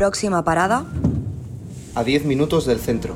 [0.00, 0.86] Próxima parada.
[1.94, 3.14] A 10 minutos del centro.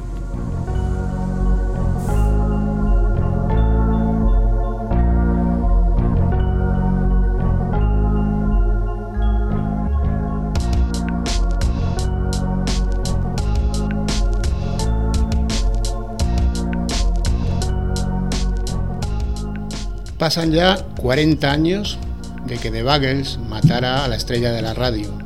[20.18, 21.98] Pasan ya 40 años
[22.44, 25.23] de que The Buggles matara a la estrella de la radio,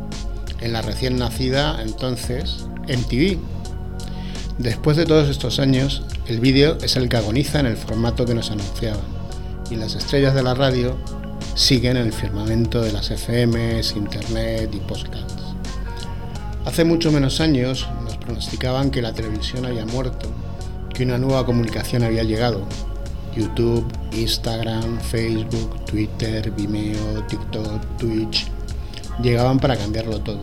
[0.61, 3.39] en la recién nacida entonces MTV.
[4.59, 8.35] Después de todos estos años, el vídeo es el que agoniza en el formato que
[8.35, 9.01] nos anunciaban,
[9.71, 10.97] y las estrellas de la radio
[11.55, 15.43] siguen en el firmamento de las FMs, internet y podcasts.
[16.65, 20.29] Hace mucho menos años nos pronosticaban que la televisión había muerto,
[20.93, 22.67] que una nueva comunicación había llegado,
[23.35, 28.47] YouTube, Instagram, Facebook, Twitter, Vimeo, TikTok, Twitch,
[29.23, 30.41] llegaban para cambiarlo todo.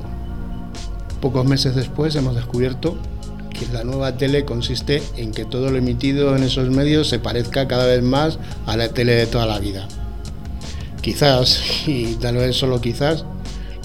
[1.22, 2.98] Pocos meses después hemos descubierto
[3.50, 7.68] que la nueva tele consiste en que todo lo emitido en esos medios se parezca
[7.68, 9.88] cada vez más a la tele de toda la vida.
[11.02, 13.26] Quizás, y tal vez solo quizás,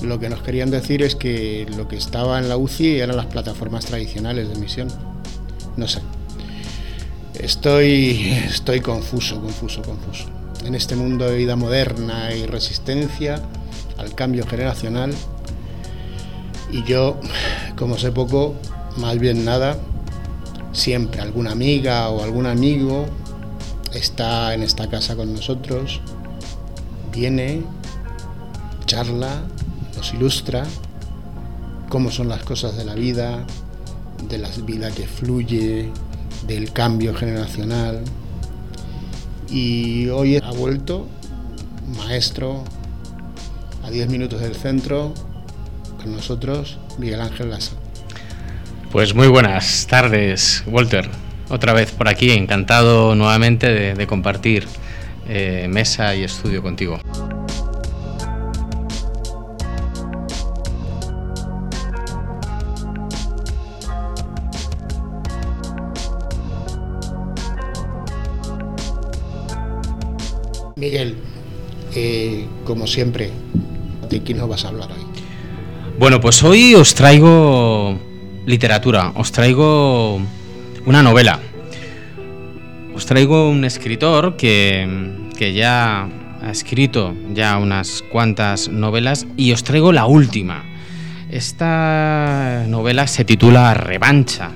[0.02, 3.26] lo que nos querían decir es que lo que estaba en la UCI eran las
[3.26, 4.88] plataformas tradicionales de emisión.
[5.76, 6.00] No sé.
[7.38, 10.24] Estoy, estoy confuso, confuso, confuso.
[10.64, 13.40] En este mundo de vida moderna y resistencia
[14.00, 15.14] al cambio generacional,
[16.72, 17.18] y yo,
[17.76, 18.54] como sé poco,
[18.96, 19.76] más bien nada,
[20.72, 23.06] siempre alguna amiga o algún amigo
[23.94, 26.00] está en esta casa con nosotros,
[27.12, 27.62] viene,
[28.86, 29.42] charla,
[29.96, 30.64] nos ilustra
[31.88, 33.44] cómo son las cosas de la vida,
[34.28, 35.90] de la vida que fluye,
[36.46, 38.02] del cambio generacional.
[39.50, 41.06] Y hoy ha vuelto
[41.96, 42.62] maestro
[43.82, 45.14] a 10 minutos del centro
[46.02, 47.72] con nosotros Miguel Ángel Lasso.
[48.90, 51.08] Pues muy buenas tardes, Walter.
[51.48, 54.66] Otra vez por aquí, encantado nuevamente de, compartir
[55.28, 57.00] eh, mesa y estudio contigo.
[70.76, 71.16] Miguel,
[71.94, 73.30] eh, como siempre,
[74.10, 75.06] ¿de quién nos vas a hablar hoy?
[75.98, 77.98] Bueno, pues hoy os traigo
[78.44, 80.20] literatura, os traigo
[80.84, 81.38] una novela.
[82.94, 86.08] Os traigo un escritor que, que ya
[86.42, 90.64] ha escrito ya unas cuantas novelas y os traigo la última.
[91.30, 94.50] Esta novela se titula Revancha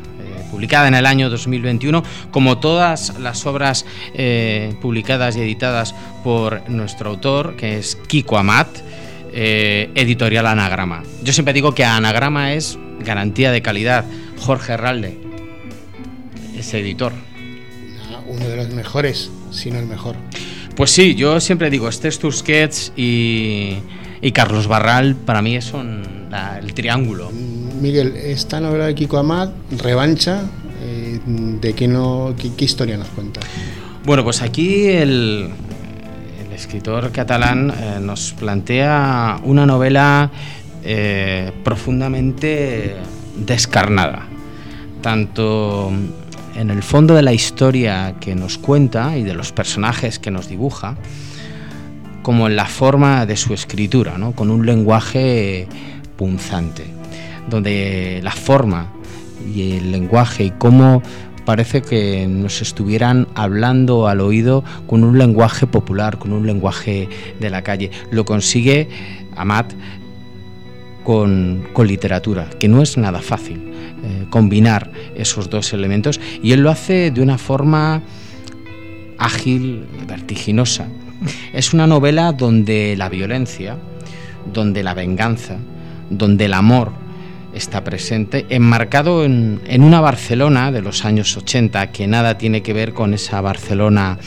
[0.55, 3.85] publicada en el año 2021, como todas las obras
[4.15, 8.69] eh, publicadas y editadas por nuestro autor, que es Kiko Amat,
[9.35, 11.03] eh, editorial Anagrama.
[11.23, 14.05] Yo siempre digo que Anagrama es garantía de calidad.
[14.39, 15.19] Jorge Herralde
[16.57, 17.13] es editor.
[18.27, 20.17] Uno de los mejores, si no el mejor.
[20.77, 23.79] Pues sí, yo siempre digo, Estés Tusquets y,
[24.23, 26.29] y Carlos Barral para mí son
[26.61, 27.31] el triángulo.
[27.31, 30.43] Miguel, esta novela de Kiko Amad, Revancha,
[30.83, 33.41] eh, ¿de qué, no, qué, historia nos cuenta?
[34.05, 35.51] Bueno, pues aquí el,
[36.55, 40.31] escritor catalán eh, nos plantea una novela
[40.85, 42.97] eh, profundamente
[43.37, 44.27] descarnada,
[45.03, 45.91] tanto
[46.55, 50.49] en el fondo de la historia que nos cuenta y de los personajes que nos
[50.49, 50.97] dibuja,
[52.23, 54.33] como en la forma de su escritura, ¿no?
[54.33, 55.67] con un lenguaje
[56.17, 56.85] punzante
[57.51, 58.89] donde la forma
[59.55, 61.03] y el lenguaje y cómo
[61.45, 67.09] parece que nos estuvieran hablando al oído con un lenguaje popular, con un lenguaje
[67.41, 67.91] de la calle.
[68.11, 68.89] Lo consigue
[69.37, 69.73] Amat
[71.05, 73.71] con, literatura, que no es nada fácil
[74.03, 78.03] eh, combinar esos dos elementos y él lo hace de una forma
[79.19, 80.89] ágil, vertiginosa.
[81.53, 83.77] Es una novela donde la violencia,
[84.53, 85.59] donde la venganza,
[86.11, 87.04] donde el amor
[87.55, 92.93] está presente, enmarcado en, una Barcelona de los años 80 que nada tiene que ver
[92.93, 94.19] con esa Barcelona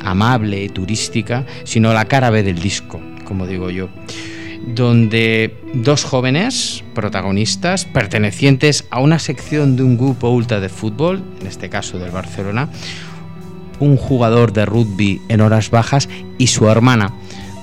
[0.00, 3.88] amable, turística, sino la cara B del disco, como digo yo,
[4.66, 11.46] donde dos jóvenes protagonistas, pertenecientes a una sección de un grupo ultra de fútbol, en
[11.46, 12.68] este caso del Barcelona,
[13.80, 16.08] un jugador de rugby en horas bajas
[16.38, 17.12] y su hermana,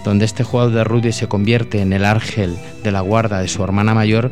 [0.03, 3.63] donde este jugador de rugby se convierte en el ángel de la guarda de su
[3.63, 4.31] hermana mayor,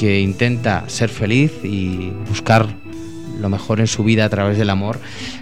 [0.00, 2.74] que intenta ser feliz y buscar
[3.38, 4.98] lo mejor en su vida a través del amor,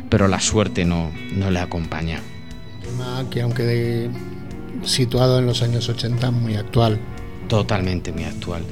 [0.08, 2.18] pero la suerte no, no le acompaña.
[2.82, 4.10] tema que aunque
[4.82, 6.98] situado en los años 80, muy actual.
[7.46, 8.64] Totalmente muy actual.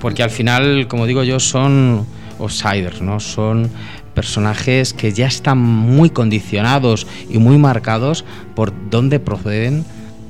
[0.00, 2.04] Porque al final, como digo yo, son
[2.40, 3.20] outsiders, ¿no?
[3.20, 3.70] Son
[4.14, 8.24] personajes que ya están muy condicionados y muy marcados
[8.56, 9.84] por dónde proceden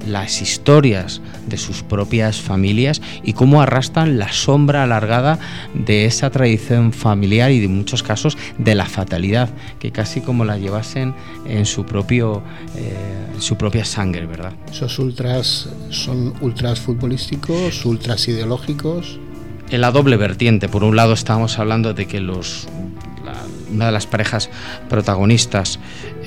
[0.08, 5.38] las historias de sus propias familias y cómo arrastran la sombra alargada
[5.74, 10.58] de esa tradición familiar y de muchos casos de la fatalidad, que casi como la
[10.58, 11.14] llevasen
[11.46, 12.42] en su propio
[12.76, 14.52] eh, su propia sangre, ¿verdad?
[14.70, 19.18] Esos ultras son ultras futbolísticos, ultras ideológicos.
[19.70, 22.66] En la doble vertiente, por un lado estábamos hablando de que los
[23.72, 24.50] una de las parejas
[24.88, 25.78] protagonistas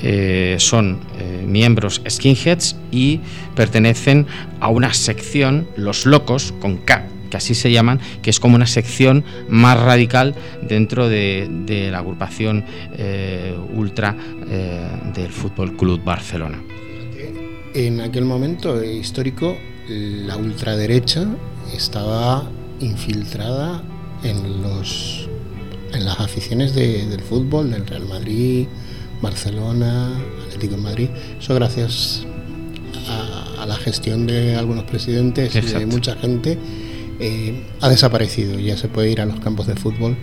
[0.02, 3.20] eh, son eh, miembros skinheads y
[3.54, 4.26] pertenecen
[4.60, 8.66] a una sección, los locos, con K, que así se llaman, que es como una
[8.66, 14.16] sección más radical dentro de, la agrupación eh, ultra
[15.14, 16.58] del Fútbol Club Barcelona.
[17.74, 19.56] En aquel momento histórico,
[19.88, 21.26] la ultraderecha
[21.74, 22.48] estaba
[22.80, 23.82] infiltrada
[24.22, 25.21] en los
[25.92, 28.66] en las aficiones del fútbol, del Real Madrid,
[29.20, 30.10] Barcelona,
[30.46, 31.08] Atlético de Madrid.
[31.40, 32.26] Eso gracias
[33.08, 36.58] a, la gestión de algunos presidentes y de mucha gente
[37.20, 38.58] eh, ha desaparecido.
[38.58, 40.16] Ya se puede ir a los campos de fútbol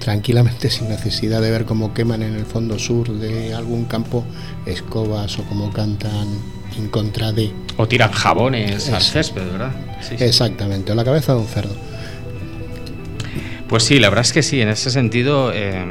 [0.00, 4.24] tranquilamente sin necesidad de ver cómo queman en el fondo sur de algún campo
[4.66, 6.26] escobas o cómo cantan
[6.76, 7.52] en contra de...
[7.76, 9.72] O tiran jabones al césped, ¿verdad?
[10.18, 11.74] Exactamente, o la cabeza de un cerdo.
[13.74, 15.84] Pues sí, la verdad es que sí, en ese sentido eh,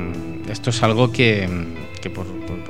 [0.49, 1.49] esto es algo que,
[2.15, 2.25] por,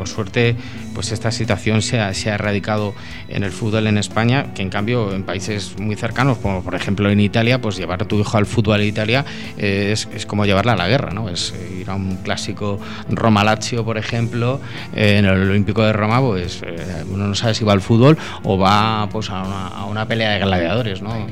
[0.08, 0.56] suerte
[0.94, 2.94] pues esta situación se ha, erradicado
[3.28, 7.10] en el fútbol en España, que en cambio en países muy cercanos, como por ejemplo
[7.10, 9.26] en Italia, pues llevar a tu hijo al fútbol en Italia
[9.58, 11.30] eh, es, como llevarla a la guerra, ¿no?
[11.30, 12.80] Es ir a un clásico
[13.10, 14.60] Roma-Lazio, por ejemplo,
[14.96, 16.62] eh, en el Olímpico de Roma, pues
[17.10, 20.32] uno no sabe si va al fútbol o va pues a una, a una pelea
[20.32, 21.28] de gladiadores, ¿no?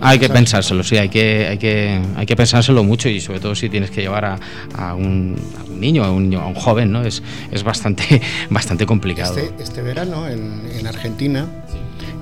[0.00, 3.54] Hay que pensárselo, sí, hay que, hay que, hay que pensárselo mucho y sobre todo
[3.54, 4.38] si tienes que llevar
[4.74, 5.36] a, un,
[5.80, 7.02] niño, a un, a un joven, ¿no?
[7.02, 8.20] Es, es bastante,
[8.50, 9.36] bastante complicado.
[9.36, 11.46] Este, este verano en, Argentina,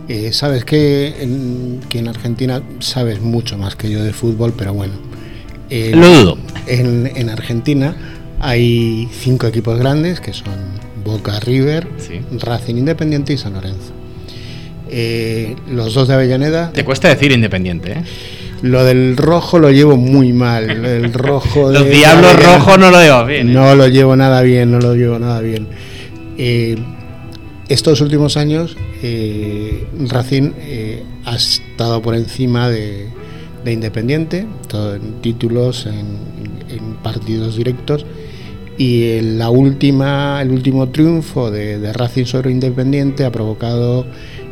[0.09, 4.73] eh, sabes que en, que en Argentina sabes mucho más que yo de fútbol, pero
[4.75, 4.95] bueno.
[5.71, 6.39] Lo dudo.
[6.67, 7.97] En, en, Argentina
[8.41, 10.55] hay cinco equipos grandes que son
[11.05, 11.89] Boca River,
[12.41, 13.93] Racing Independiente y San Lorenzo.
[14.89, 16.71] Eh, los dos de Avellaneda.
[16.73, 18.05] Te cuesta decir independiente, ¿eh?
[18.63, 20.71] Lo del rojo lo llevo muy mal.
[20.85, 23.51] El rojo Los diablos rojos no lo llevo bien.
[23.51, 23.53] ¿eh?
[23.53, 25.69] No lo llevo nada bien, no lo llevo nada bien.
[27.69, 28.77] estos últimos años,
[30.09, 30.53] Racing
[31.25, 33.09] ha estado por encima de,
[33.67, 36.35] Independiente, todo en títulos, en,
[37.03, 38.07] partidos directos.
[38.77, 44.05] Y la última, el último triunfo de, de Racing sobre Independiente ha provocado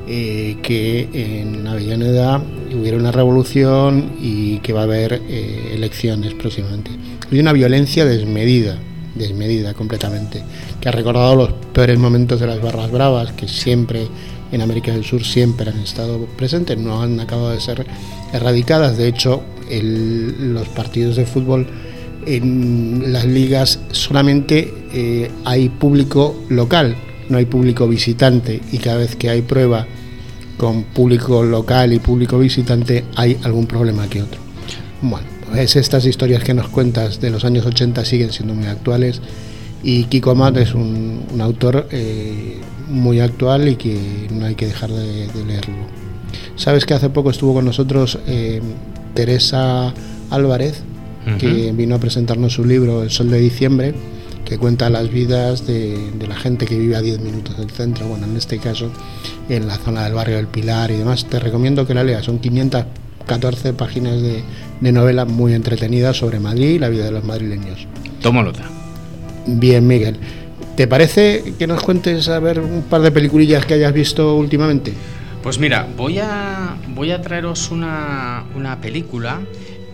[0.08, 2.42] eh, que en Avellaneda
[2.74, 6.90] hubiera una revolución y que va a haber eh, elecciones próximamente.
[7.30, 8.78] Hay una violencia desmedida,
[9.14, 10.42] desmedida completamente,
[10.80, 14.06] que ha recordado los peores momentos de las barras bravas, que siempre
[14.50, 17.86] en América del Sur siempre han estado presentes, no han acabado de ser
[18.32, 18.96] erradicadas.
[18.96, 21.66] De hecho, los partidos de fútbol
[22.26, 26.94] en las ligas solamente eh, hay público local
[27.32, 29.86] no hay público visitante y cada vez que hay prueba
[30.62, 34.40] con público local y público visitante hay algún problema que otro.
[35.00, 39.20] Bueno, pues estas historias que nos cuentas de los años 80 siguen siendo muy actuales
[39.82, 44.92] y Kiko Amat es un, autor eh, muy actual y que no hay que dejar
[44.92, 45.74] de, leerlo.
[46.54, 48.60] Sabes que hace poco estuvo con nosotros eh,
[49.14, 49.92] Teresa
[50.30, 50.84] Álvarez,
[51.40, 53.94] que vino a presentarnos su libro El Sol de Diciembre
[54.44, 58.26] que cuenta las vidas de, la gente que vive a 10 minutos del centro, bueno,
[58.26, 58.90] en este caso
[59.48, 61.26] en la zona del barrio del Pilar y demás.
[61.26, 64.42] Te recomiendo que la leas, son 514 páginas de,
[64.92, 67.86] novela muy entretenida sobre Madrid y la vida de los madrileños.
[68.20, 68.64] Tomo nota.
[69.46, 70.16] Bien, Miguel.
[70.76, 74.92] ¿Te parece que nos cuentes a ver un par de peliculillas que hayas visto últimamente?
[75.42, 79.40] Pues mira, voy a, voy a traeros una, una película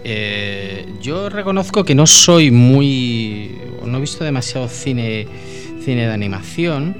[0.04, 3.50] eh, yo reconozco que no soy muy.
[3.84, 5.26] no he visto demasiado cine,
[5.84, 6.96] cine de animación,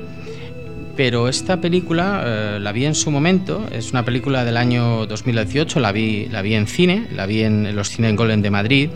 [0.99, 5.79] pero esta película eh, la vi en su momento, es una película del año 2018,
[5.79, 8.91] la vi, la vi en cine, la vi en, los Cine Golden de Madrid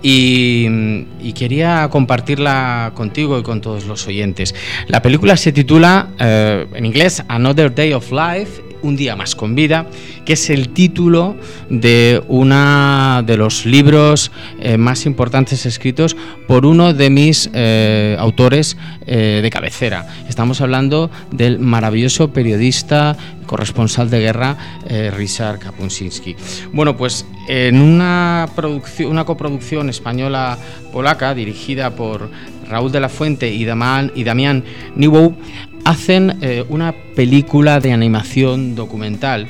[0.00, 4.54] y, quería compartirla contigo y con todos los oyentes.
[4.88, 9.54] La película se titula eh, en inglés Another Day of Life Un día más con
[9.54, 9.86] vida,
[10.26, 11.36] que es el título
[11.70, 16.14] de uno de los libros eh, más importantes escritos
[16.46, 18.76] por uno de mis eh, autores
[19.06, 20.06] eh, de cabecera.
[20.28, 24.56] Estamos hablando del maravilloso periodista corresponsal de guerra
[25.16, 26.36] Richard Kapuczynski.
[26.72, 32.30] Bueno, pues en una, producción, una coproducción española-polaca dirigida por
[32.68, 34.24] Raúl de la Fuente y, Damián, y
[35.84, 39.46] hacen eh, una película de animación documental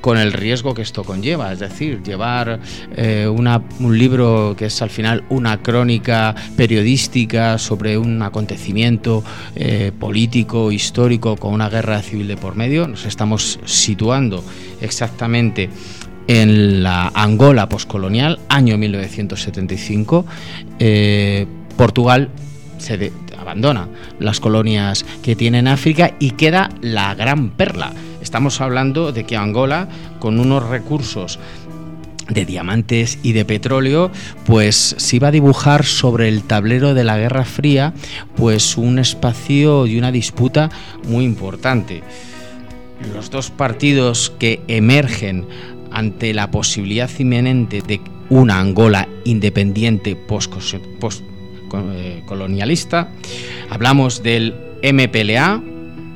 [0.00, 2.60] con el riesgo que esto conlleva, es decir, llevar
[2.94, 9.24] eh, un libro que es al final una crónica periodística sobre un acontecimiento
[9.56, 12.86] eh, político, histórico, con una guerra civil de por medio.
[12.86, 14.44] Nos estamos situando
[14.82, 15.70] exactamente
[16.28, 20.26] en la Angola poscolonial, año 1975.
[21.78, 22.28] Portugal
[22.76, 23.10] se
[23.44, 27.92] abandona las colonias que tiene en África y queda la gran perla.
[28.20, 31.38] Estamos hablando de que Angola, con unos recursos
[32.28, 34.10] de diamantes y de petróleo,
[34.46, 37.92] pues se iba a dibujar sobre el tablero de la Guerra Fría,
[38.36, 40.70] pues un espacio y una disputa
[41.06, 42.02] muy importante.
[43.14, 45.46] Los dos partidos que emergen
[45.90, 50.54] ante la posibilidad inminente de una Angola independiente post,
[52.26, 53.08] colonialista.
[53.70, 55.62] Hablamos del MPLA,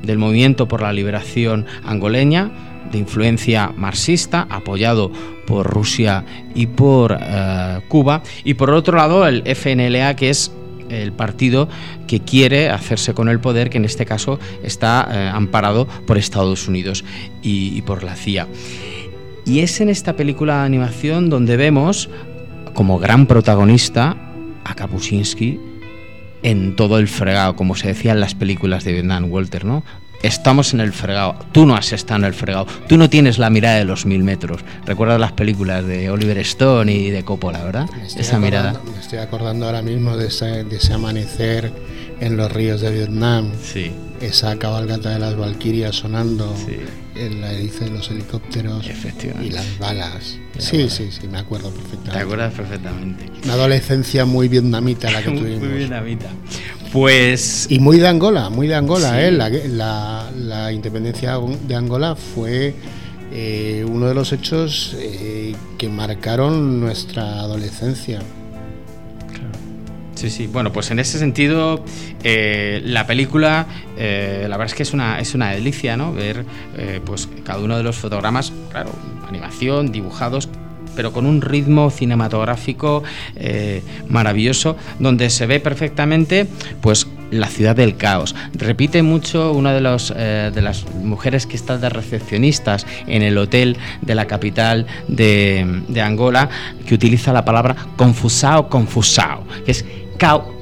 [0.03, 2.51] del Movimiento por la Liberación Angoleña,
[2.91, 5.13] de influencia marxista, apoyado
[5.47, 6.25] por Rusia
[6.55, 8.23] y por eh, Cuba.
[8.45, 10.53] Y por otro lado, el FNLA, que es
[10.91, 11.69] el partido
[12.07, 16.69] que quiere hacerse con el poder, que en este caso está eh, amparado por Estados
[16.69, 17.05] Unidos
[17.43, 18.49] y, por la CIA.
[19.45, 22.09] Y es en esta película de animación donde vemos
[22.75, 24.28] como gran protagonista
[24.65, 25.61] a Kapuscinski
[26.43, 29.83] en todo el fregado, como se decía en las películas de Vietnam Walter, ¿no?
[30.23, 33.51] Estamos en el fregado, tú no has estado en el fregado, tú no tienes la
[33.51, 34.65] mirada de los mil metros.
[34.85, 37.89] ¿Recuerdas las películas de Oliver Stone y de Coppola, verdad?
[38.17, 38.81] Esa mirada.
[38.93, 41.73] Me estoy acordando ahora mismo de ese, de ese amanecer
[42.21, 43.51] en los ríos de Vietnam.
[43.63, 43.93] Sí.
[44.21, 46.57] Esa cabalgata de las Valquirias sonando.
[46.57, 46.79] Sí
[47.19, 48.87] en la hélice de los helicópteros
[49.43, 50.39] y las balas.
[50.59, 52.13] Sí, sí, sí, me acuerdo perfectamente.
[52.13, 53.31] Te acuerdas perfectamente.
[53.45, 55.69] Una adolescencia muy vietnamita la que tuvimos.
[55.69, 56.31] muy vietnamita.
[56.93, 57.67] Pues.
[57.69, 59.31] Y muy de Angola, muy de Angola, ¿eh?
[59.31, 62.75] La, la, independencia de Angola fue
[63.33, 68.21] eh, uno de los hechos eh, que marcaron nuestra adolescencia.
[70.19, 70.49] Sí, sí.
[70.49, 71.85] Bueno, pues en ese sentido,
[72.25, 76.13] eh, la película, eh, la verdad es que es una, es una delicia, ¿no?
[76.13, 76.45] Ver
[76.77, 78.91] eh, pues cada uno de los fotogramas, claro,
[79.29, 80.49] animación, dibujados,
[80.97, 83.05] pero con un ritmo cinematográfico
[84.09, 86.49] maravilloso, donde se ve perfectamente,
[86.81, 88.35] pues la ciudad del caos.
[88.55, 93.77] Repite mucho una de, los, de las mujeres que está de recepcionistas en el hotel
[94.03, 96.49] de la capital de, de Angola,
[96.85, 99.85] que utiliza la palabra confusao, confusao, que es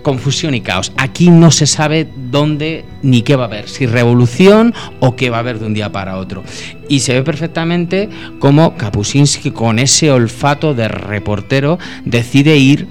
[0.02, 0.92] confusión y caos.
[0.96, 5.38] Aquí no se sabe dónde ni qué va a haber, si revolución o qué va
[5.38, 6.44] a haber de un día para otro.
[6.88, 8.08] Y se ve perfectamente
[8.38, 12.86] cómo Kapuscinski, con ese olfato de reportero, decide ir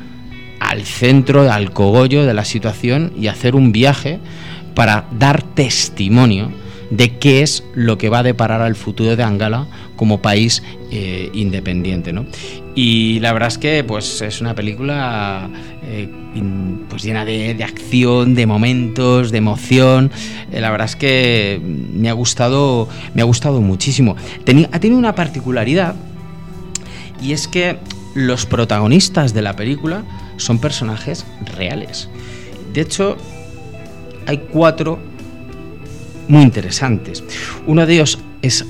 [0.59, 4.19] al centro, al cogollo de la situación y hacer un viaje
[4.73, 6.51] para dar testimonio
[6.89, 11.29] de qué es lo que va a deparar al futuro de Angala como país eh,
[11.33, 12.13] independiente.
[12.13, 12.25] ¿no?
[12.75, 15.49] Y la verdad es que pues, es una película
[15.83, 16.09] eh,
[16.89, 20.11] pues llena de, acción, de momentos, de emoción.
[20.51, 24.15] Eh, la verdad es que me ha gustado, me ha gustado muchísimo.
[24.71, 25.95] ha tenido una particularidad
[27.21, 27.77] y es que
[28.13, 30.03] los protagonistas de la película
[30.37, 31.25] son personajes
[31.57, 32.09] reales.
[32.73, 33.17] De hecho,
[34.27, 34.99] hay cuatro
[36.27, 37.23] muy interesantes.
[37.67, 38.65] Uno de ellos es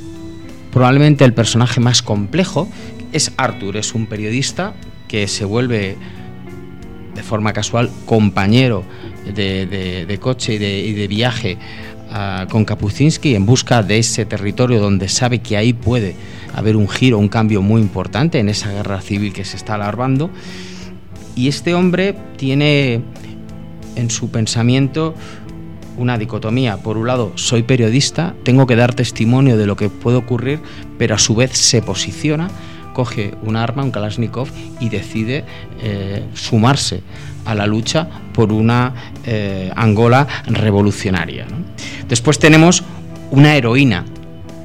[0.71, 2.67] probablemente el personaje más complejo,
[3.11, 4.73] es Arthur, es un periodista
[5.07, 5.97] que se vuelve
[7.13, 8.83] de forma casual compañero
[9.33, 11.57] de, coche y de, viaje
[12.11, 16.15] ah, con Kapuczynski en busca de ese territorio donde sabe que ahí puede
[16.53, 20.29] haber un giro, un cambio muy importante en esa guerra civil que se está alarmando.
[21.35, 23.01] Y este hombre tiene
[23.95, 25.15] en su pensamiento
[25.97, 26.77] una dicotomía.
[26.77, 30.59] Por un lado, soy periodista, tengo que dar testimonio de lo que puede ocurrir,
[30.97, 32.49] pero a su vez se posiciona,
[32.93, 34.47] coge un arma, un Kalashnikov,
[34.79, 35.43] y decide
[35.81, 37.01] eh, sumarse
[37.45, 38.93] a la lucha por una
[39.25, 41.45] eh, Angola revolucionaria.
[42.07, 42.83] Después tenemos
[43.31, 44.05] una heroína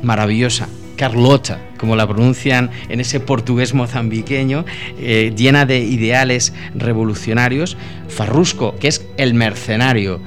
[0.02, 4.64] maravillosa, Carlota, como la pronuncian en ese portugués mozambiqueño,
[4.98, 7.76] eh, llena de ideales revolucionarios,
[8.08, 10.20] Farrusco, que es el mercenario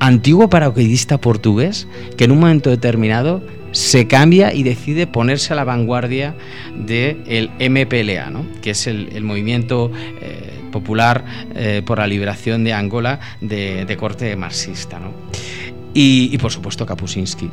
[0.00, 1.86] antiguo paracaidista portugués
[2.16, 6.34] que en un momento determinado se cambia y decide ponerse a la vanguardia
[6.74, 8.46] del MPLA, ¿no?
[8.62, 11.24] que es el, movimiento eh, popular
[11.54, 14.98] eh, por la liberación de Angola de, corte marxista.
[14.98, 15.12] ¿no?
[15.94, 17.50] Y, por supuesto Kapuscinski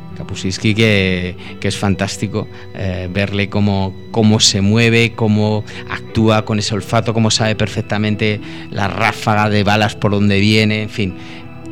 [0.74, 7.12] que, que es fantástico eh, verle cómo, cómo se mueve, cómo actúa con ese olfato,
[7.12, 11.14] cómo sabe perfectamente la ráfaga de balas por donde viene, en fin,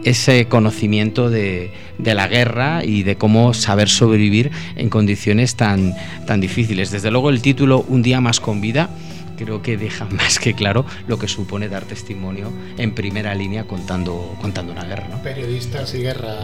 [0.04, 5.94] ese conocimiento de, de, la guerra y de cómo saber sobrevivir en condiciones tan,
[6.26, 6.90] tan difíciles.
[6.90, 8.90] Desde luego el título Un día más con vida
[9.36, 14.36] creo que deja más que claro lo que supone dar testimonio en primera línea contando,
[14.40, 15.22] contando una guerra.
[15.22, 16.36] Periodistas y guerra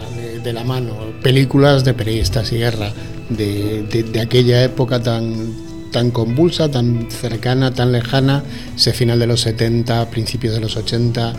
[0.43, 2.91] de, la mano, películas de periodistas y guerra
[3.29, 5.53] de, de, aquella época tan,
[5.91, 8.43] tan convulsa, tan cercana, tan lejana,
[8.75, 11.33] ese final de los 70, principios de los 80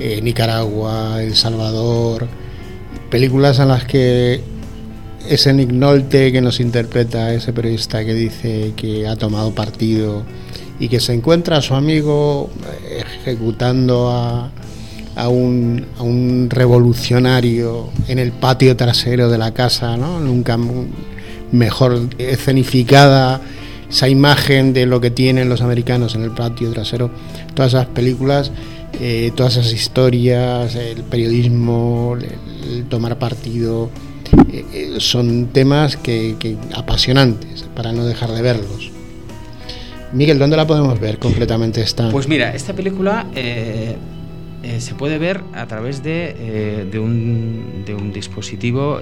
[0.00, 2.26] eh, Nicaragua, El Salvador,
[3.10, 4.40] películas en las que
[5.28, 10.22] ese Nick Nolte que nos interpreta, ese periodista que dice que ha tomado partido
[10.78, 12.50] y que se encuentra a su amigo
[12.88, 14.50] eh, ejecutando a,
[15.16, 20.20] a, un, a un, revolucionario en el patio trasero de la casa, ¿no?
[20.20, 20.58] nunca
[21.52, 23.40] mejor escenificada
[23.88, 27.10] esa imagen de lo que tienen los americanos en el patio trasero,
[27.54, 28.50] todas esas películas
[29.00, 33.90] eh, todas esas historias, el periodismo, el, tomar partido,
[34.50, 38.90] eh, eh, son temas que, apasionantes para no dejar de verlos.
[40.12, 42.10] Miguel, ¿dónde la podemos ver completamente esta?
[42.10, 48.98] Pues mira, esta película se puede ver a través de, de, un, de un, dispositivo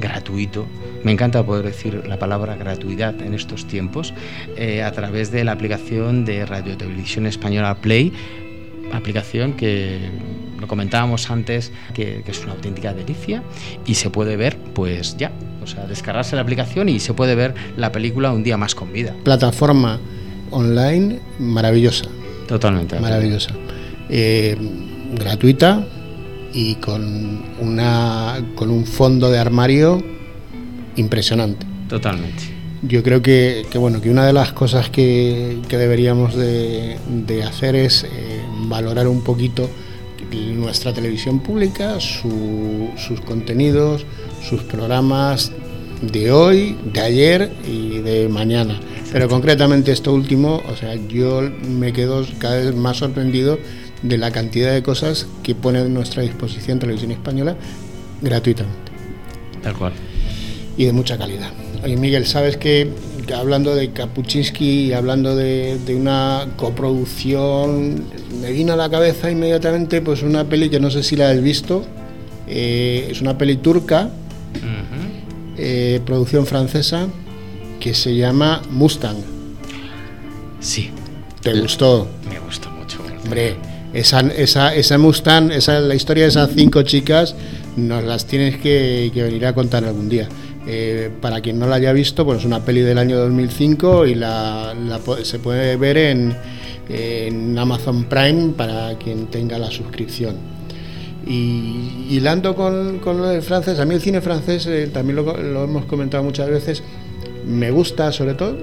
[0.00, 0.66] gratuito.
[1.04, 4.14] Me encanta poder decir la palabra gratuidad en estos tiempos,
[4.82, 8.12] a través de la aplicación de Radio Televisión Española Play
[8.92, 10.10] aplicación que
[10.58, 13.42] lo comentábamos antes, que, es una auténtica delicia
[13.86, 15.32] y se puede ver, pues ya,
[15.62, 18.92] o sea, descargarse la aplicación y se puede ver la película un día más con
[18.92, 19.14] vida.
[19.24, 19.98] Plataforma
[20.50, 22.06] online maravillosa.
[22.46, 22.98] Totalmente.
[22.98, 23.54] Maravillosa.
[24.08, 24.56] Eh,
[25.14, 25.86] gratuita
[26.52, 30.02] y con, una, con un fondo de armario
[30.96, 31.66] impresionante.
[31.88, 36.98] Totalmente yo creo que, bueno que una de las cosas que, deberíamos de,
[37.46, 38.08] hacer es eh,
[38.68, 39.68] valorar un poquito
[40.36, 44.04] nuestra televisión pública, sus contenidos,
[44.48, 45.52] sus programas
[46.02, 48.78] de hoy, de ayer y de mañana.
[49.12, 53.58] Pero concretamente esto último, o sea, yo me quedo cada vez más sorprendido
[54.02, 57.56] de la cantidad de cosas que pone a nuestra disposición Televisión Española
[58.22, 58.92] gratuitamente.
[59.62, 59.92] Tal cual.
[60.76, 61.50] Y de mucha calidad.
[61.82, 62.90] Oye, Miguel, ¿sabes que
[63.34, 68.04] hablando de Kapuczynski y hablando de, una coproducción,
[68.40, 71.40] me vino a la cabeza inmediatamente pues una peli que no sé si la has
[71.40, 71.84] visto,
[72.46, 74.10] eh, es una peli turca,
[75.56, 77.08] eh, producción francesa,
[77.78, 79.16] que se llama Mustang.
[80.60, 80.90] Sí.
[81.40, 82.08] ¿Te gustó?
[82.28, 82.98] Me gustó mucho.
[83.24, 83.56] Hombre,
[83.94, 87.34] esa, esa, esa Mustang, esa, la historia de esas cinco chicas,
[87.76, 90.28] nos las tienes que venir a contar algún día.
[90.66, 94.14] Eh, para quien no la haya visto, pues es una peli del año 2005 y
[94.14, 94.74] la,
[95.22, 96.36] se puede ver en,
[97.56, 100.36] Amazon Prime para quien tenga la suscripción.
[101.26, 105.64] Y hilando con, con lo del francés, a mí el cine francés, eh, también lo,
[105.64, 106.82] hemos comentado muchas veces,
[107.46, 108.56] me gusta sobre todo,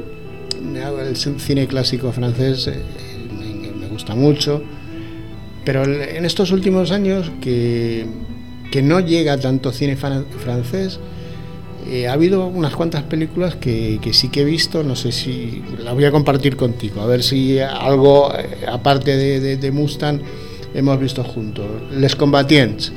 [0.59, 2.81] el cine clásico francés eh,
[3.79, 4.61] me, gusta mucho,
[5.63, 8.05] pero en estos últimos años que,
[8.71, 10.99] que no llega tanto cine francés,
[11.89, 15.93] eh, ha habido unas cuantas películas que, sí que he visto, no sé si las
[15.93, 20.21] voy a compartir contigo, a ver si algo eh, aparte de, Mustang
[20.73, 21.65] hemos visto juntos.
[21.91, 22.91] Les Combatients.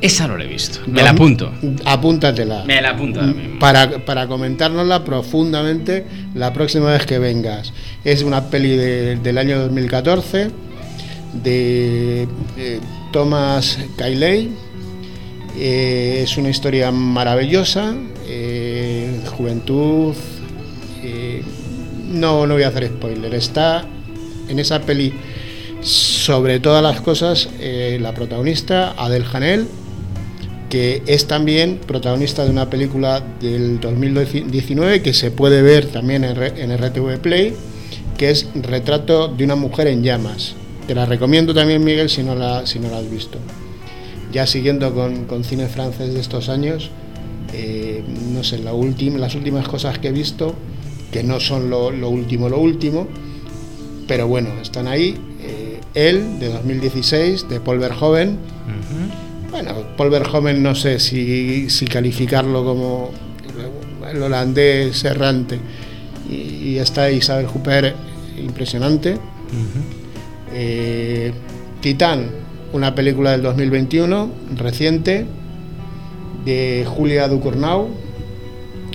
[0.00, 0.80] Esa no la he visto.
[0.86, 1.50] Me la apunto.
[1.86, 2.64] Apúntatela.
[2.64, 3.20] Me la apunto.
[3.58, 7.72] Para, para comentárnosla profundamente la próxima vez que vengas.
[8.04, 10.50] Es una peli del año 2014
[11.42, 12.80] de, de
[13.12, 14.65] Thomas Cayley.
[15.58, 17.94] Eh, es una historia maravillosa
[18.26, 20.14] eh, juventud.
[21.02, 21.42] Eh,
[22.10, 23.34] no, no voy a hacer spoiler.
[23.34, 23.86] Está
[24.48, 25.12] en esa peli,
[25.80, 29.66] sobre todas las cosas, la protagonista, Adel Janel,
[30.70, 36.76] que es también protagonista de una película del 2019 que se puede ver también en,
[36.76, 37.54] RTV Play,
[38.16, 40.54] que es Retrato de una mujer en llamas.
[40.86, 43.38] Te la recomiendo también, Miguel, si no la, si no la has visto.
[44.36, 46.90] Ya siguiendo con, con cine francés de estos años,
[47.54, 50.54] eh, no sé, la última, las últimas cosas que he visto,
[51.10, 53.08] que no son lo, último, lo último,
[54.06, 55.16] pero bueno, están ahí.
[55.40, 58.36] Eh, él, de 2016, de Paul Verhoeven.
[59.50, 63.12] Bueno, Paul Verhoeven no sé si, si calificarlo como
[64.06, 65.58] el holandés errante.
[66.28, 66.34] Y,
[66.72, 67.96] y está Isabel Huppert,
[68.38, 69.16] impresionante.
[70.52, 71.32] Eh,
[71.80, 72.44] Titán,
[72.76, 75.26] una película del 2021, reciente,
[76.44, 77.88] de Julia Ducournau.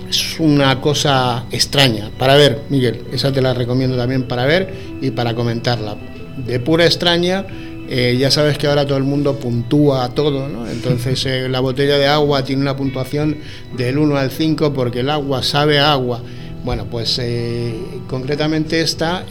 [0.08, 5.10] Es una cosa extraña para ver, Miguel, esa te la recomiendo también para ver y
[5.10, 5.96] para comentarla.
[6.46, 7.44] De pura extraña,
[7.88, 10.68] eh, ya sabes que ahora todo el mundo puntúa todo, ¿no?
[10.68, 13.38] Entonces eh, la botella de agua tiene una puntuación
[13.76, 16.22] del 1 al 5 porque el agua sabe a agua.
[16.64, 17.74] Bueno, pues eh,
[18.06, 19.24] concretamente esta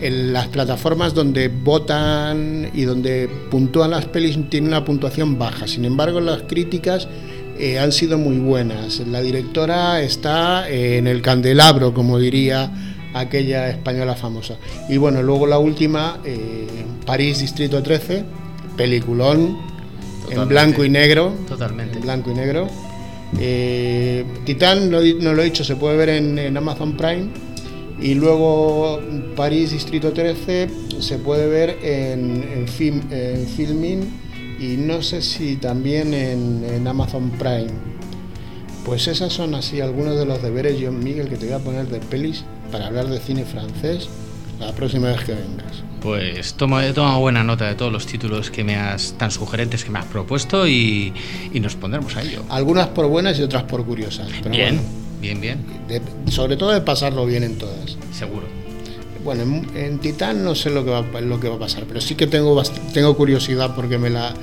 [0.00, 5.66] en las plataformas donde votan y donde puntúan las pelis tiene una puntuación baja.
[5.66, 7.08] Sin embargo, las críticas
[7.58, 9.00] eh, han sido muy buenas.
[9.00, 12.70] La directora está eh, en el candelabro, como diría
[13.14, 14.56] aquella española famosa.
[14.88, 16.66] Y bueno, luego la última, eh,
[17.06, 18.24] París Distrito 13,
[18.76, 19.56] peliculón
[20.30, 21.32] en blanco y negro.
[21.48, 21.98] Totalmente.
[21.98, 22.68] En blanco y negro.
[24.44, 27.53] Titán, no, lo he dicho, se puede ver en Amazon Prime
[28.00, 29.00] y luego
[29.36, 30.68] París Distrito 13
[31.00, 34.00] se puede ver en, film, en Filmin
[34.58, 37.72] y no sé si también en, Amazon Prime.
[38.84, 41.86] Pues esas son así algunos de los deberes, John Miguel, que te voy a poner
[41.88, 44.08] de pelis para hablar de cine francés
[44.60, 45.82] la próxima vez que vengas.
[46.02, 49.84] Pues tomo, he tomado buena nota de todos los títulos que me has, tan sugerentes
[49.84, 51.14] que me has propuesto y,
[51.54, 52.44] nos pondremos a ello.
[52.50, 54.28] Algunas por buenas y otras por curiosas.
[54.50, 55.03] Bien.
[55.24, 55.58] Bien, bien.
[56.30, 57.96] sobre todo de pasarlo bien en todas.
[58.12, 58.46] Seguro.
[59.24, 62.14] Bueno, en, Titán no sé lo que, va, lo que va a pasar, pero sí
[62.14, 64.34] que tengo, tengo curiosidad porque, me la,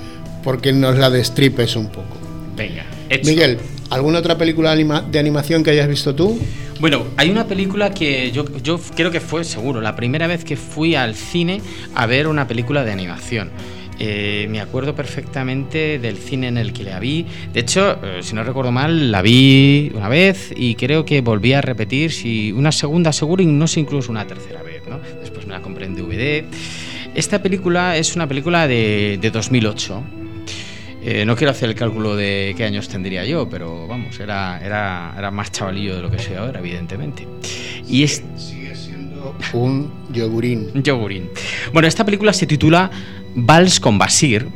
[0.44, 2.18] porque nos la destripes un poco.
[2.56, 2.84] Venga,
[3.24, 3.60] Miguel,
[3.92, 6.40] ¿alguna otra película de animación que hayas visto tú?
[6.80, 10.58] Bueno, hay una película que yo, yo creo que fue seguro la primera vez que
[10.58, 11.62] fui al cine
[11.94, 13.52] a ver una película de animación.
[14.04, 17.24] Eh, me acuerdo perfectamente del cine en el que la vi.
[17.54, 21.54] De hecho, eh, si no recuerdo mal, la vi una vez y creo que volví
[21.54, 24.82] a repetir, si una segunda seguro y no sé incluso una tercera vez.
[24.90, 25.00] ¿no?
[25.20, 26.44] Después me la compré en DVD.
[27.14, 30.04] Esta película es una película de, 2008.
[31.04, 35.14] Eh, no quiero hacer el cálculo de qué años tendría yo, pero vamos, era, era,
[35.16, 37.28] era más chavalillo de lo que soy ahora, evidentemente.
[37.88, 38.24] Y es...
[38.36, 40.72] Sigue siendo un yogurín.
[40.74, 41.30] Yogurín.
[41.72, 42.90] Bueno, esta película se titula
[43.36, 44.48] Vals con Basir.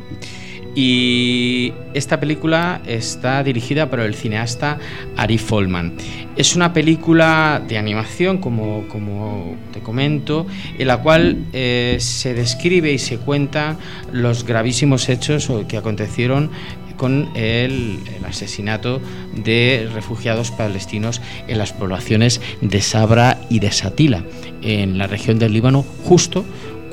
[0.78, 4.78] Y esta película está dirigida por el cineasta
[5.16, 5.94] Ari Folman.
[6.36, 10.46] Es una película de animación, como, como te comento,
[10.78, 13.78] en la cual eh, se describe y se cuenta
[14.12, 16.50] los gravísimos hechos que acontecieron
[16.98, 19.00] con el, el, asesinato
[19.34, 24.24] de refugiados palestinos en las poblaciones de Sabra y de Satila,
[24.62, 26.44] en la región del Líbano, justo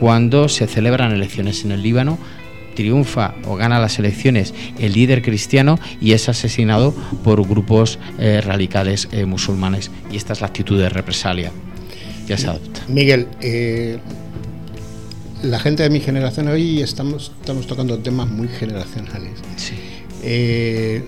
[0.03, 2.19] cuando se celebran elecciones en el Líbano,
[2.75, 9.07] triunfa o gana las elecciones el líder cristiano y es asesinado por grupos eh, radicales
[9.13, 9.91] eh, musulmanes.
[10.11, 11.53] Y esta es la actitud de represalia
[12.27, 12.81] que se adopta.
[12.89, 13.97] Miguel, eh,
[15.41, 19.39] la gente de mi generación hoy estamos, estamos tocando temas muy generacionales.
[19.55, 19.75] Sí.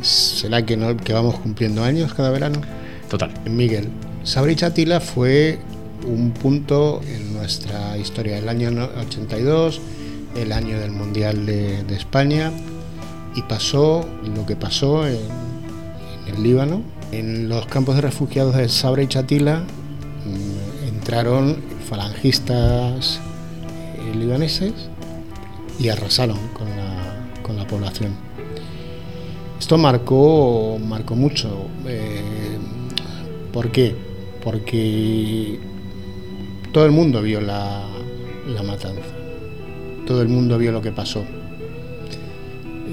[0.04, 2.62] ¿Será que, no, que vamos cumpliendo años cada verano?
[3.10, 3.30] Total.
[3.46, 3.90] Miguel,
[4.24, 5.60] Sabri Chatila fue
[6.06, 9.82] un punto en nuestra historia, el año 82,
[10.36, 12.52] el año del Mundial de, España,
[13.36, 15.18] y pasó lo que pasó en,
[16.28, 16.82] el Líbano.
[17.12, 23.20] En los campos de refugiados de Sabra y Chatila mm, entraron falangistas
[23.98, 24.74] eh, libaneses
[25.80, 28.16] y arrasaron con la, con la población.
[29.60, 31.68] Esto marcó, marcó mucho.
[31.88, 32.22] Eh,
[33.54, 33.96] ¿Por qué?
[34.44, 35.60] Porque
[36.76, 37.86] todo el mundo vio la,
[38.66, 39.00] matanza,
[40.06, 41.24] todo el mundo vio lo que pasó.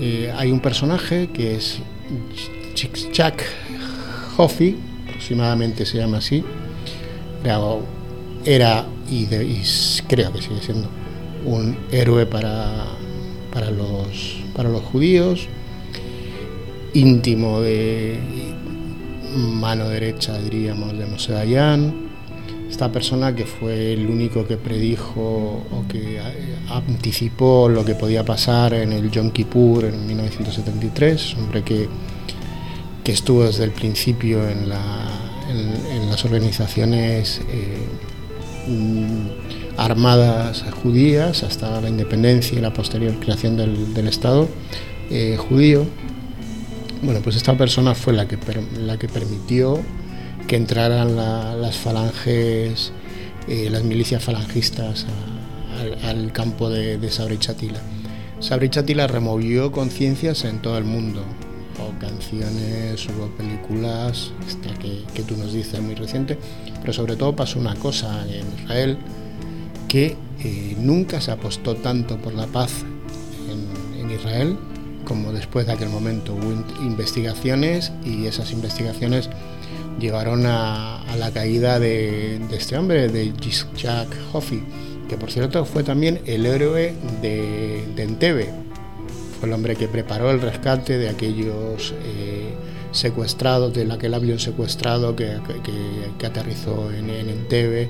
[0.01, 1.81] Eh, hay un personaje que es
[2.77, 3.43] Chuck
[4.37, 4.77] Hoffy,
[5.09, 6.45] aproximadamente se llama así,
[8.45, 9.27] era, y,
[10.07, 10.89] creo que sigue siendo
[11.45, 12.85] un héroe para,
[13.53, 15.49] para, los, para los judíos,
[16.95, 18.17] íntimo de
[19.37, 22.02] mano derecha, diríamos, de Moshe Dayan,
[22.83, 25.21] esta persona que fue el único que predijo
[25.71, 26.19] o que
[26.69, 31.89] anticipó lo que podía pasar en el Yom Kippur en 1973, hombre que,
[33.05, 37.79] que estuvo desde el principio en, las organizaciones eh,
[38.67, 44.49] mm, armadas judías hasta la independencia y la posterior creación del, Estado
[45.09, 45.87] eh, judío.
[47.01, 48.39] Bueno, pues esta persona fue la que,
[48.77, 49.79] la que permitió
[50.47, 52.93] que entraran las falanges,
[53.49, 55.07] eh, las milicias falangistas
[56.05, 57.81] al campo de, de Sabra y Chatila.
[58.43, 61.23] Sabri Chatila removió conciencias en todo el mundo.
[61.79, 66.37] Hubo canciones, hubo películas, esta que, que, tú nos dices muy reciente,
[66.81, 68.99] pero sobre todo pasó una cosa en Israel
[69.87, 72.85] que eh, nunca se apostó tanto por la paz
[73.49, 74.57] en, en, Israel
[75.05, 76.35] como después de aquel momento.
[76.35, 76.51] Hubo
[76.83, 79.31] investigaciones y esas investigaciones
[79.99, 83.33] llevaron a, la caída de, este hombre, de
[83.77, 84.63] Jack Hoffi,
[85.09, 88.51] que por cierto fue también el héroe de, de Entebbe.
[89.39, 92.55] Fue el hombre que preparó el rescate de aquellos eh,
[92.93, 95.73] secuestrados, de aquel avión secuestrado que, que,
[96.19, 97.89] que aterrizó en, en, Entebbe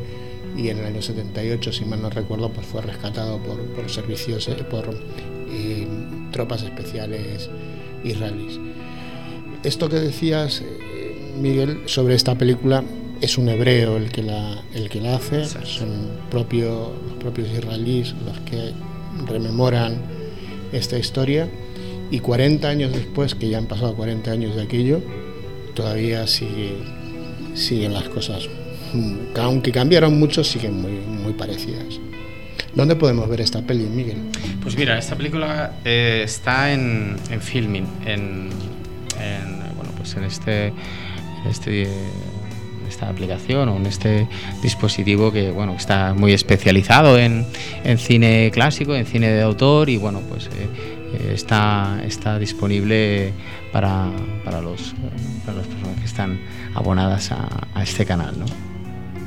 [0.57, 4.49] y en el año 78, si mal no recuerdo, pues fue rescatado por, por servicios,
[4.49, 4.91] eh, por
[5.51, 5.87] eh,
[6.31, 7.49] tropas especiales
[8.05, 8.59] israelíes.
[9.62, 10.62] Esto que decías,
[11.38, 12.85] Miguel, sobre esta película
[13.21, 15.68] es un hebreo el que la, el que la hace, Exacto.
[15.68, 18.73] son propio, los propios israelíes los que
[19.27, 19.97] rememoran
[20.73, 21.49] esta historia
[22.11, 25.01] y 40 años después, que ya han pasado 40 años de aquello,
[25.75, 26.75] todavía sigue,
[27.55, 28.49] siguen las cosas,
[29.37, 32.01] aunque cambiaron mucho, siguen muy, muy parecidas.
[32.75, 34.16] ¿Dónde podemos ver esta peli, Miguel?
[34.62, 38.49] Pues mira, esta película eh, está en, en filming, en,
[39.21, 40.73] en, bueno, pues en este,
[41.48, 41.88] este
[42.88, 44.28] esta aplicación o en este
[44.62, 47.46] dispositivo que bueno está muy especializado en,
[47.85, 53.33] en cine clásico, en cine de autor y bueno pues eh, está, está disponible
[53.72, 54.11] para,
[54.44, 54.94] para, los,
[55.44, 56.40] para las personas que están
[56.74, 58.38] abonadas a, a este canal.
[58.38, 58.46] ¿no?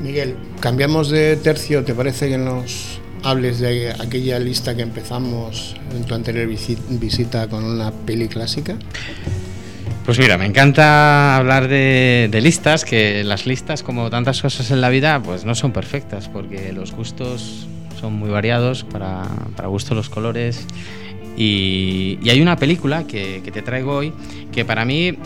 [0.01, 6.03] Miguel, cambiamos de tercio, ¿te parece que nos hables de aquella lista que empezamos en
[6.03, 8.77] tu anterior visita con una peli clásica?
[10.05, 14.89] Pues mira, me encanta hablar de, listas, que las listas, como tantas cosas en la
[14.89, 17.67] vida, pues no son perfectas, porque los gustos
[17.99, 19.23] son muy variados, para,
[19.55, 20.67] para gusto los colores.
[21.35, 24.13] Y, hay una película que, que te traigo hoy
[24.51, 25.17] que para mí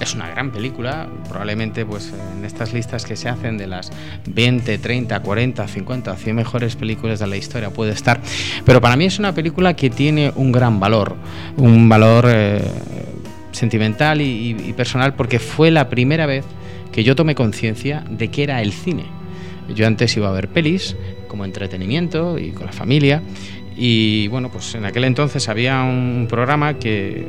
[0.00, 3.90] es una gran película, probablemente pues en estas listas que se hacen de las
[4.26, 8.20] 20, 30, 40, 50, 100 mejores películas de la historia puede estar,
[8.64, 11.16] pero para mí es una película que tiene un gran valor,
[11.56, 12.62] un valor eh,
[13.56, 16.44] sentimental y, personal porque fue la primera vez
[16.92, 19.04] que yo tomé conciencia de que era el cine.
[19.74, 23.22] Yo antes iba a ver pelis como entretenimiento y con la familia
[23.76, 27.26] y bueno, pues en aquel entonces había un programa que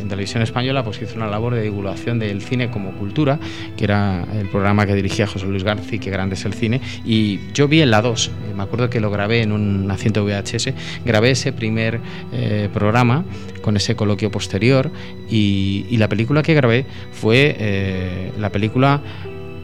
[0.00, 3.38] en televisión española pues hizo una labor de divulgación del cine como cultura,
[3.76, 7.40] que era el programa que dirigía José Luis García, que grande es el cine, y
[7.52, 10.72] yo vi en la 2, me acuerdo que lo grabé en un asiento VHS,
[11.04, 12.00] grabé ese primer
[12.32, 13.24] eh, programa
[13.60, 14.90] con ese coloquio posterior
[15.28, 19.02] y, y, la película que grabé fue eh, la película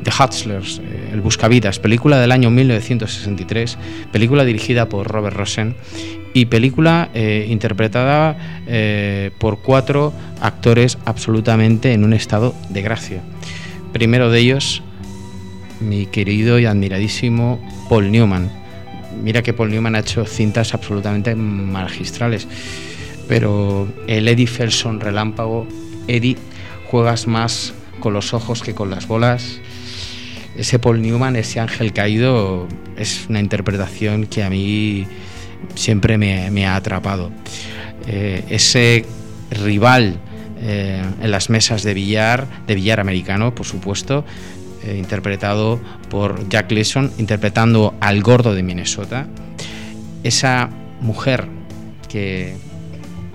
[0.03, 3.77] The Hustlers, eh, El Buscavidas, película del año 1963,
[4.12, 5.75] película dirigida por Robert Rosen
[6.37, 13.22] y película eh, interpretada eh, por cuatro actores absolutamente en un estado de gracia.
[13.94, 14.83] Primero de ellos,
[15.81, 18.51] mi querido y admiradísimo Paul Newman.
[19.25, 22.46] Mira que Paul Newman ha hecho cintas absolutamente magistrales,
[23.27, 25.66] pero el Eddie Felson relámpago,
[26.07, 26.37] Eddie,
[26.85, 29.59] juegas más con los ojos que con las bolas.
[30.55, 32.68] Ese Paul Newman, ese ángel caído,
[32.99, 35.07] es una interpretación que a mí
[35.74, 37.31] siempre me, me ha atrapado.
[38.07, 39.05] Eh, ese
[39.50, 40.16] rival
[40.61, 44.24] eh, en las mesas de billar, de billar americano, por supuesto,
[44.85, 49.26] eh, interpretado por Jack Leeson, interpretando al gordo de Minnesota.
[50.22, 51.46] Esa mujer
[52.09, 52.57] que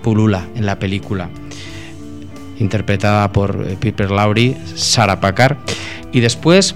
[0.02, 1.28] pulula en la película,
[2.58, 5.58] interpretada por Piper Laurie, Sarah Packard.
[6.12, 6.74] Y después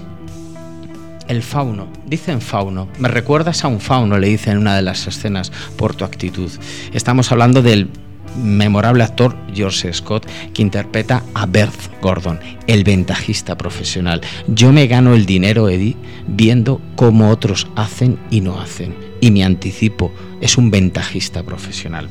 [1.27, 5.07] el fauno, dicen fauno, me recuerdas a un fauno, le dice en una de las
[5.07, 6.51] escenas por tu actitud.
[6.93, 7.89] Estamos hablando del
[8.37, 14.21] memorable actor George Scott que interpreta a Bert Gordon, el ventajista profesional.
[14.47, 15.95] Yo me gano el dinero, Eddie,
[16.27, 18.95] viendo cómo otros hacen y no hacen.
[19.19, 20.11] Y me anticipo,
[20.41, 22.09] es un ventajista profesional.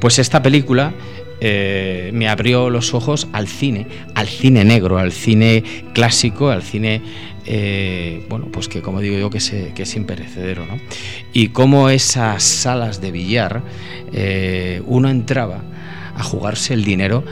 [0.00, 0.94] Pues esta película
[1.40, 7.02] eh, me abrió los ojos al cine, al cine negro, al cine clásico, al cine
[7.50, 10.78] eh, bueno, pues que como digo yo, que, se, que es imperecedero, ¿no?
[11.32, 13.62] Y cómo esas salas de billar,
[14.12, 15.62] eh, uno entraba
[16.14, 17.24] a jugarse el dinero,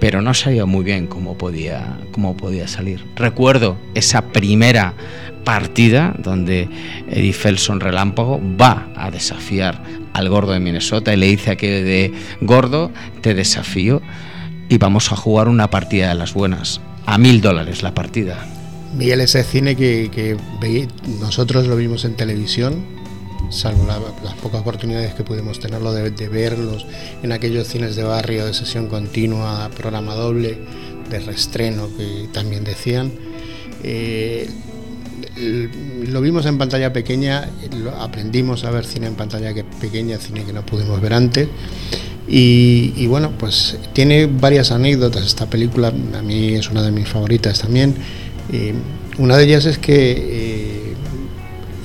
[0.00, 3.04] pero no sabía muy bien cómo podía, cómo podía salir.
[3.14, 4.94] Recuerdo esa primera
[5.44, 6.68] partida donde
[7.08, 9.80] Eddie Felson Relámpago va a desafiar
[10.12, 14.02] al gordo de Minnesota y le dice a aquel de gordo, te desafío
[14.68, 18.44] y vamos a jugar una partida de las buenas, a mil dólares la partida.
[18.96, 20.36] Miguel, ese cine que, que
[21.20, 22.84] nosotros lo vimos en televisión,
[23.52, 26.86] salvo las pocas oportunidades que pudimos tenerlo de, verlos
[27.22, 30.58] en aquellos cines de barrio de sesión continua, programa doble,
[31.10, 33.12] de restreno que también decían.
[33.82, 34.48] Eh,
[36.08, 37.48] lo vimos en pantalla pequeña,
[38.00, 41.48] aprendimos a ver cine en pantalla pequeña, cine que no pudimos ver antes.
[42.28, 47.60] Y, bueno, pues tiene varias anécdotas esta película, a mí es una de mis favoritas
[47.60, 47.94] también.
[48.50, 48.74] Eh,
[49.18, 50.94] una de ellas es que eh,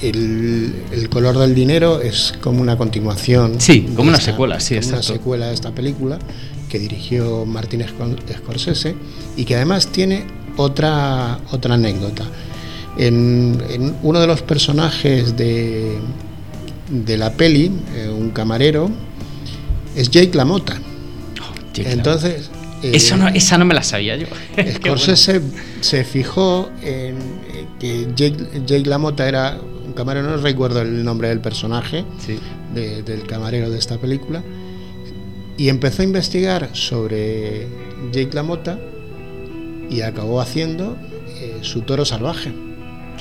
[0.01, 3.59] el, color del dinero es como una continuación.
[3.59, 6.19] Sí, como una secuela, sí, Una secuela de esta película
[6.69, 8.95] que dirigió Martín Scorsese
[9.35, 10.25] y que además tiene
[10.57, 12.25] otra, otra anécdota.
[12.97, 15.97] En, uno de los personajes de,
[16.89, 18.89] de la peli, eh, un camarero,
[19.95, 20.79] es Jake LaMotta.
[21.41, 22.49] Oh, Entonces.
[22.83, 24.27] Eh, esa no me la sabía yo.
[24.75, 25.41] Scorsese
[25.81, 27.17] se fijó en
[27.79, 32.05] que Jake, Jake LaMotta era un camarero, no recuerdo el nombre del personaje,
[32.73, 34.43] del camarero de esta película,
[35.57, 37.67] y empezó a investigar sobre
[38.11, 38.79] Jake LaMotta
[39.89, 40.97] y acabó haciendo
[41.39, 42.51] eh, su toro salvaje.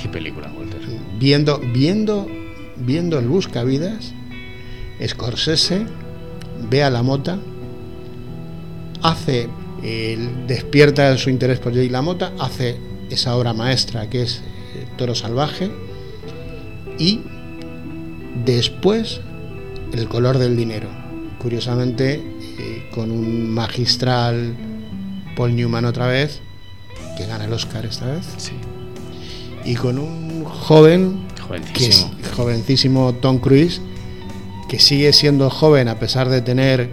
[0.01, 0.81] ¿Qué película, Walter?
[1.17, 2.27] Viendo, viendo,
[2.75, 4.13] viendo el Buscavidas,
[5.05, 5.85] Scorsese
[6.69, 7.39] ve a la mota,
[9.01, 9.47] hace,
[10.47, 12.77] despierta su interés por Jay Mota, hace
[13.09, 14.41] esa obra maestra que es
[14.75, 15.71] eh, Toro Salvaje
[16.97, 17.21] y
[18.45, 19.21] después
[19.93, 20.89] El color del dinero.
[21.39, 24.55] Curiosamente, eh, con un magistral
[25.35, 26.41] Paul Newman otra vez,
[27.15, 28.25] que gana el Oscar esta vez.
[29.63, 31.25] Y con un joven,
[32.35, 33.81] jovencísimo Tom Cruise,
[34.67, 36.89] que sigue siendo joven a pesar de tener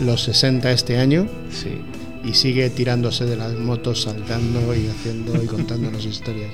[0.00, 1.28] los 60 este año.
[1.50, 1.80] Sí.
[2.24, 6.50] Y sigue tirándose de las motos, saltando y haciendo y contándonos historias.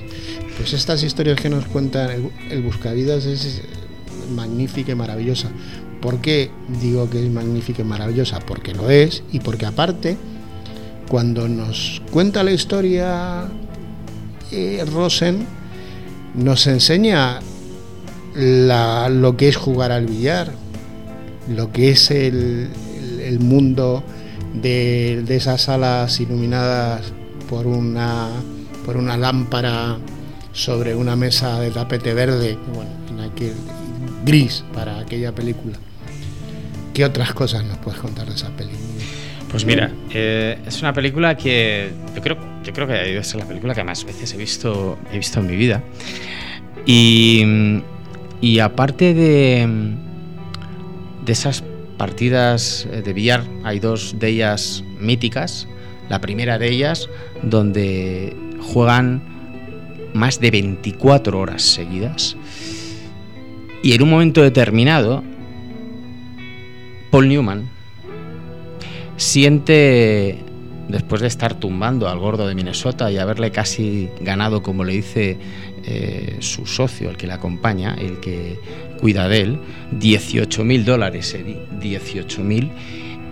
[0.57, 3.61] Pues estas historias que nos cuentan el, el Buscavidas es
[4.33, 5.49] magnífica y maravillosa.
[6.01, 8.39] ¿Por qué digo que es magnífica y maravillosa?
[8.39, 10.17] Porque lo es y porque aparte,
[11.09, 13.49] cuando nos cuenta la historia
[14.51, 15.47] eh, Rosen,
[16.35, 17.39] nos enseña
[18.35, 20.51] lo que es jugar al billar,
[21.49, 22.69] lo que es el,
[23.39, 24.03] mundo
[24.53, 27.13] de, esas salas iluminadas
[27.49, 28.29] por una,
[28.85, 29.97] por una lámpara
[30.51, 33.53] sobre una mesa de tapete verde, bueno, en aquel
[34.23, 35.77] gris para aquella película.
[36.93, 38.79] ¿Qué otras cosas nos puedes contar de esa película?
[39.51, 43.75] Pues mira, eh, es una película que yo creo, yo creo que es la película
[43.75, 45.83] que más veces he visto, he visto en mi vida.
[46.85, 47.43] Y
[48.41, 49.67] y aparte de,
[51.25, 51.63] de esas
[51.97, 55.67] partidas de billar, hay dos de ellas míticas.
[56.09, 57.09] La primera de ellas,
[57.41, 59.21] donde juegan
[60.13, 62.37] más de 24 horas seguidas.
[63.83, 65.23] Y en un momento determinado,
[67.11, 67.69] Paul Newman
[69.17, 70.39] siente,
[70.87, 75.37] después de estar tumbando al gordo de Minnesota y haberle casi ganado, como le dice
[75.83, 78.59] eh, su socio, el que le acompaña, el que
[79.05, 79.59] cuida de él,
[79.91, 81.37] 18 mil dólares,
[81.79, 82.71] 18 mil,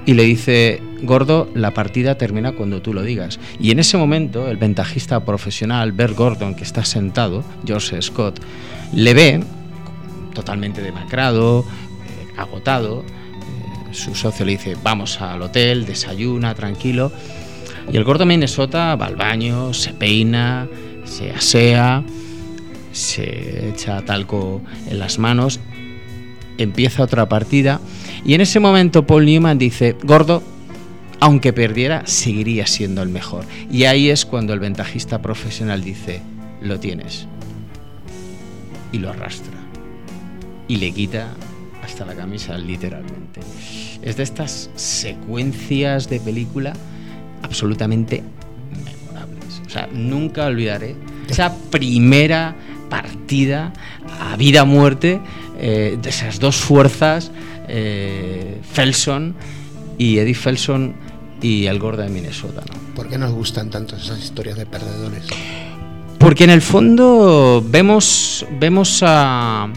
[0.05, 3.39] y le dice, gordo, la partida termina cuando tú lo digas.
[3.59, 8.39] Y en ese momento, el ventajista profesional, Bert Gordon, que está sentado, George Scott,
[8.93, 9.43] le ve
[10.35, 12.99] totalmente demacrado, eh, agotado.
[13.01, 17.11] Eh, su socio le dice, vamos al hotel, desayuna, tranquilo.
[17.91, 20.67] Y el gordo Minnesota va al baño, se peina,
[21.03, 22.03] se asea
[22.93, 25.59] se echa talco en las manos,
[26.57, 27.81] empieza otra partida
[28.23, 30.41] y en ese momento Paul Newman dice, gordo,
[31.19, 33.45] aunque perdiera, seguiría siendo el mejor.
[33.71, 36.21] Y ahí es cuando el ventajista profesional dice,
[36.61, 37.27] lo tienes.
[38.91, 39.53] Y lo arrastra.
[40.67, 41.33] Y le quita
[41.83, 43.41] hasta la camisa, literalmente.
[44.01, 46.73] Es de estas secuencias de película
[47.41, 48.23] absolutamente
[48.85, 49.61] memorables.
[49.65, 50.95] O sea, nunca olvidaré
[51.29, 52.55] esa primera
[52.93, 53.73] partida
[54.21, 55.19] a vida muerte
[55.57, 57.31] eh, de esas dos fuerzas,
[57.67, 59.33] eh, Felson
[59.97, 60.93] y Eddie Felson
[61.41, 62.61] y el gordo de Minnesota.
[62.71, 62.93] ¿no?
[62.93, 65.25] ¿Por qué nos gustan tanto esas historias de perdedores?
[66.19, 69.67] Porque en el fondo vemos, vemos a,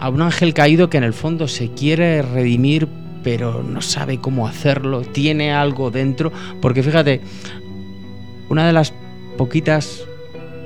[0.00, 2.88] a un ángel caído que en el fondo se quiere redimir
[3.22, 6.32] pero no sabe cómo hacerlo, tiene algo dentro,
[6.62, 7.20] porque fíjate,
[8.48, 8.94] una de las
[9.36, 10.06] poquitas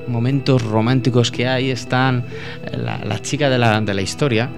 [0.08, 2.24] momentos románticos que hay están
[2.72, 4.50] la, chica de la, de la historia,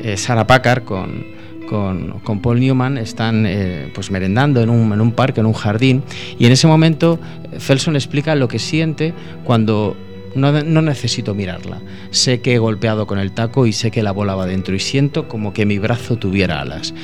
[0.00, 1.24] eh, Sarah Packard, con,
[1.66, 6.02] con, Paul Newman, están eh, pues merendando en un, en un parque, en un jardín,
[6.38, 7.18] y en ese momento
[7.52, 9.96] eh, Felson explica lo que siente cuando
[10.34, 11.80] no, no necesito mirarla.
[12.10, 14.80] Sé que he golpeado con el taco y sé que la bola va dentro y
[14.80, 16.94] siento como que mi brazo tuviera alas.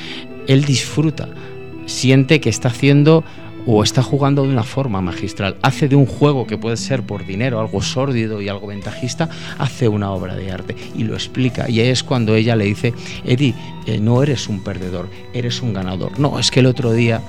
[0.47, 1.29] Él disfruta,
[1.87, 3.25] siente que está haciendo
[3.67, 5.57] o está jugando de una forma magistral.
[5.63, 9.89] Hace de un juego que puede ser por dinero, algo sórdido y algo ventajista, hace
[9.89, 11.69] una obra de arte y lo explica.
[11.69, 12.95] Y es cuando ella le dice,
[13.25, 13.55] Eddie,
[13.87, 16.19] eh, no eres un perdedor, eres un ganador.
[16.19, 17.21] No, es que el otro día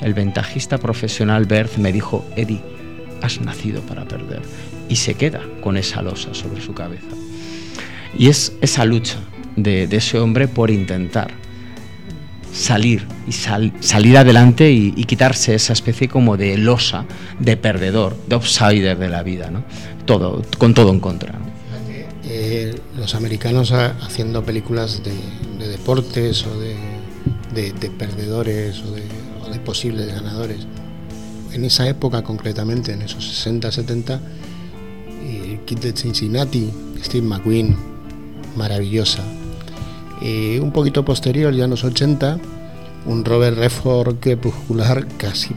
[0.00, 2.62] el ventajista profesional Berth me dijo, Eddie,
[3.22, 4.42] has nacido para perder.
[4.88, 7.06] Y se queda con esa losa sobre su cabeza.
[8.18, 9.18] Y es esa lucha
[9.56, 11.32] de, ese hombre por intentar
[12.60, 17.04] salir y salir adelante y, quitarse esa especie como de losa,
[17.38, 19.64] de perdedor, de outsider de la vida, ¿no?
[20.06, 21.34] Todo, con todo en contra.
[22.24, 29.02] Eh, los americanos haciendo películas de, deportes o de, de perdedores o de
[29.50, 30.66] de posibles ganadores.
[31.52, 34.20] En esa época concretamente, en esos 60, 70,
[35.22, 36.70] el kit de Cincinnati,
[37.02, 37.76] Steve McQueen,
[38.56, 39.22] maravillosa.
[40.22, 42.38] Un poquito posterior, ya en los 80,
[43.06, 45.54] un Robert Redford crepuscular, casi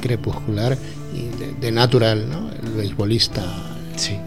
[0.00, 0.78] crepuscular,
[1.14, 2.50] y de, natural, ¿no?
[2.62, 3.44] el beisbolista.
[3.96, 4.18] Sí.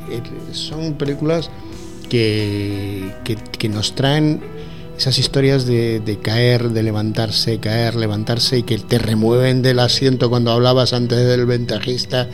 [0.51, 1.49] Son películas
[2.09, 4.41] que, que, que nos traen
[4.99, 10.51] esas historias de, caer, de levantarse, caer, levantarse y que te remueven del asiento cuando
[10.51, 12.27] hablabas antes del ventajista,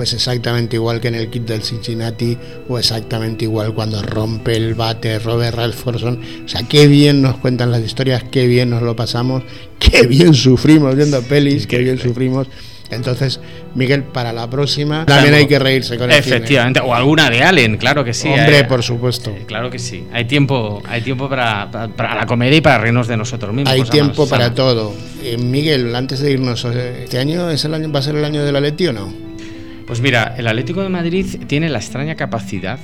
[0.00, 2.34] pues exactamente igual que en el kit del Cincinnati
[2.70, 6.18] o exactamente igual cuando rompe el bate Robert Ralphorson.
[6.42, 9.42] O sea, qué bien nos cuentan las historias, qué bien nos lo pasamos,
[9.78, 12.46] qué bien sufrimos viendo pelis, qué bien sufrimos
[12.90, 13.40] entonces,
[13.74, 17.76] Miguel, para la próxima también hay que reírse con el Efectivamente, o alguna de Allen,
[17.76, 18.28] claro que sí.
[18.28, 19.30] Hombre, eh, por supuesto.
[19.30, 20.04] Eh, claro que sí.
[20.12, 23.72] Hay tiempo, hay tiempo para, para, la comedia y para reírnos de nosotros mismos.
[23.72, 24.92] Hay tiempo para todo.
[25.22, 28.44] Eh, Miguel, antes de irnos, ¿este año es el año va a ser el año
[28.44, 29.29] del Atleti o no?
[29.86, 32.78] Pues mira, el Atlético de Madrid tiene la extraña capacidad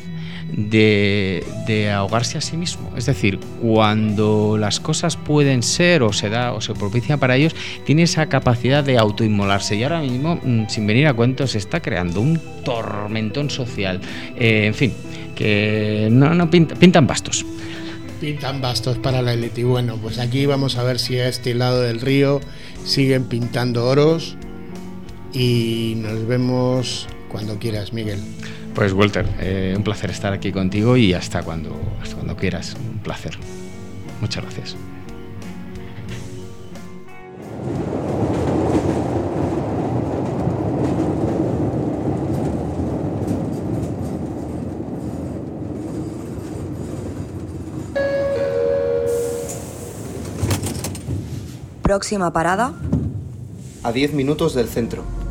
[0.53, 2.92] de, ahogarse a sí mismo.
[2.97, 7.55] Es decir, cuando las cosas pueden ser o se da o se propicia para ellos,
[7.84, 9.76] tiene esa capacidad de autoinmolarse.
[9.76, 14.01] Y ahora mismo, mm, sin venir a cuentos, se está creando un tormentón social.
[14.36, 14.92] Eh, en fin,
[15.34, 17.44] que no, no pintan bastos.
[18.20, 19.61] Pintan bastos para la élite.
[19.61, 22.40] Y bueno, pues aquí vamos a ver si a este lado del río
[22.84, 24.36] siguen pintando oros.
[25.39, 28.18] Y nos vemos cuando quieras, Miguel.
[28.74, 32.74] Pues Walter, eh, un placer estar aquí contigo y hasta cuando, hasta cuando quieras.
[32.74, 33.37] Un placer.
[34.22, 34.76] Muchas gracias.
[51.82, 52.72] Próxima parada.
[53.82, 55.25] A 10 minutos del centro.